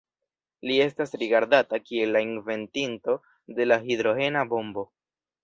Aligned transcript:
Li 0.69 0.77
estas 0.85 1.11
rigardata 1.23 1.79
kiel 1.89 2.13
la 2.15 2.23
inventinto 2.29 3.19
de 3.61 3.69
la 3.69 3.79
hidrogena 3.85 4.45
bombo. 4.57 4.89